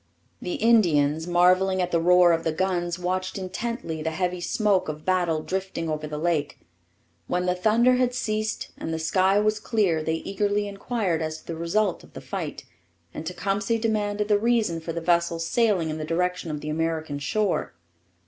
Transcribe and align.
The 0.41 0.55
Indians, 0.55 1.27
marvelling 1.27 1.79
at 1.79 1.91
the 1.91 1.99
roar 2.01 2.31
of 2.33 2.43
the 2.43 2.51
guns, 2.51 2.97
watched 2.97 3.37
intently 3.37 4.01
the 4.01 4.09
heavy 4.09 4.41
smoke 4.41 4.89
of 4.89 5.05
battle 5.05 5.43
drifting 5.43 5.87
over 5.87 6.07
the 6.07 6.17
lake. 6.17 6.57
When 7.27 7.45
the 7.45 7.53
thunder 7.53 7.97
had 7.97 8.15
ceased 8.15 8.69
and 8.79 8.91
the 8.91 8.97
sky 8.97 9.39
was 9.39 9.59
clear 9.59 10.01
they 10.01 10.15
eagerly 10.15 10.67
inquired 10.67 11.21
as 11.21 11.37
to 11.41 11.45
the 11.45 11.55
result 11.55 12.03
of 12.03 12.13
the 12.13 12.19
fight; 12.19 12.63
and 13.13 13.27
Tecumseh 13.27 13.77
demanded 13.77 14.27
the 14.27 14.39
reason 14.39 14.81
for 14.81 14.91
the 14.91 15.01
vessels 15.01 15.45
sailing 15.45 15.91
in 15.91 15.99
the 15.99 16.03
direction 16.03 16.49
of 16.49 16.61
the 16.61 16.69
American 16.69 17.19
shore. 17.19 17.73